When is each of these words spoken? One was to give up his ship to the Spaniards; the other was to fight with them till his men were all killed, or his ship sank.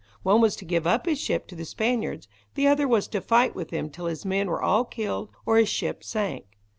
One 0.23 0.41
was 0.41 0.55
to 0.55 0.65
give 0.65 0.87
up 0.87 1.05
his 1.05 1.19
ship 1.21 1.45
to 1.49 1.55
the 1.55 1.63
Spaniards; 1.63 2.27
the 2.55 2.65
other 2.67 2.87
was 2.87 3.07
to 3.09 3.21
fight 3.21 3.53
with 3.53 3.69
them 3.69 3.91
till 3.91 4.07
his 4.07 4.25
men 4.25 4.47
were 4.47 4.59
all 4.63 4.83
killed, 4.83 5.29
or 5.45 5.57
his 5.57 5.69
ship 5.69 6.03
sank. 6.03 6.45